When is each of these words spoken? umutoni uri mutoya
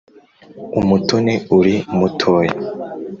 umutoni 0.79 1.33
uri 1.57 1.75
mutoya 1.97 2.55